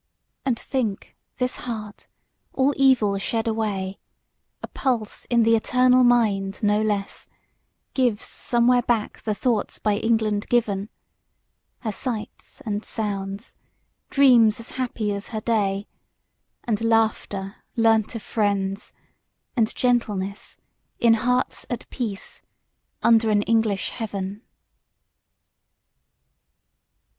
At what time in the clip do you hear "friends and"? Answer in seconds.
18.23-19.71